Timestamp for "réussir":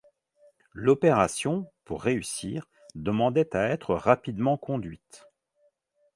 2.01-2.67